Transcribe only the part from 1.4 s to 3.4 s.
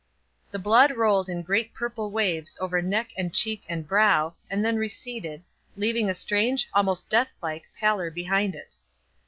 great purple waves over neck and